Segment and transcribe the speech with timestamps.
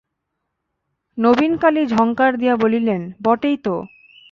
[1.17, 3.75] নবীনকালী ঝংকার দিয়া বলিলেন, বটেই তো!